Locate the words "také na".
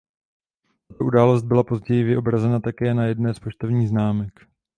2.59-3.05